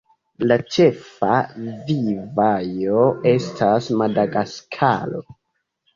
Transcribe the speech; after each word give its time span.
La 0.51 0.55
ĉefa 0.75 1.33
vivejo 1.89 3.03
estas 3.33 3.91
Madagaskaro. 4.03 5.27